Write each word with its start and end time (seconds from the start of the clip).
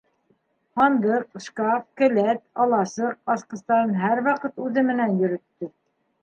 Һандыҡ, 0.79 1.27
шкаф, 1.47 1.83
келәт, 2.01 2.41
аласыҡ 2.65 3.35
асҡыстарын 3.35 3.95
һәр 4.05 4.23
ваҡыт 4.29 4.59
үҙе 4.65 4.87
менән 4.91 5.15
йөрөттө. 5.21 5.71